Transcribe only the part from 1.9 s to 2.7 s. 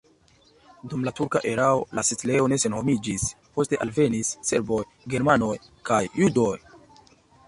la setlejo ne